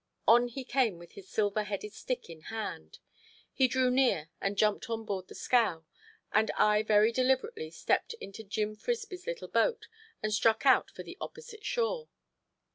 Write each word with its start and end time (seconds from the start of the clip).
On 0.27 0.47
he 0.47 0.63
came 0.63 0.97
with 0.97 1.11
his 1.11 1.29
silver 1.29 1.61
headed 1.63 1.93
stick 1.93 2.27
in 2.27 2.41
hand. 2.49 2.97
He 3.53 3.67
drew 3.67 3.91
near 3.91 4.31
and 4.41 4.57
jumped 4.57 4.89
on 4.89 5.05
board 5.05 5.27
the 5.27 5.35
scow, 5.35 5.85
and 6.33 6.49
I 6.57 6.81
very 6.81 7.11
deliberately 7.11 7.69
stepped 7.69 8.15
into 8.15 8.43
Jim 8.43 8.75
Frisby's 8.75 9.27
little 9.27 9.47
boat 9.47 9.87
and 10.23 10.33
struck 10.33 10.65
out 10.65 10.89
for 10.89 11.03
the 11.03 11.17
opposite 11.21 11.63
shore. 11.63 12.09